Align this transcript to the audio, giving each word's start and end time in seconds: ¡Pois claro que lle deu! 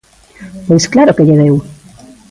¡Pois 0.67 0.85
claro 0.93 1.15
que 1.15 1.25
lle 1.27 1.39
deu! 1.41 1.55